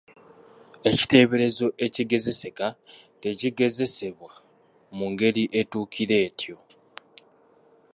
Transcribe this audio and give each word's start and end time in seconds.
Ekiteeberezo 0.89 1.67
ekigezeseka 1.85 2.67
tekigezebwa 3.21 4.31
mu 4.97 5.05
ngeri 5.11 5.43
etuukira 5.59 6.15
etyo. 6.27 6.57